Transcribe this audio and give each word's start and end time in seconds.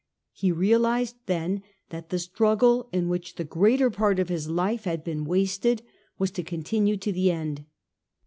He 0.31 0.51
realised 0.51 1.17
then 1.27 1.61
that 1.89 2.09
the 2.09 2.17
struggle 2.17 2.89
in 2.91 3.07
which 3.07 3.35
the 3.35 3.43
greater 3.43 3.91
part 3.91 4.17
of 4.17 4.29
his 4.29 4.49
life 4.49 4.85
had 4.85 5.03
been 5.03 5.25
wasted 5.25 5.83
was 6.17 6.31
to 6.31 6.41
continue 6.43 6.97
to 6.97 7.11
the 7.11 7.29
end. 7.29 7.65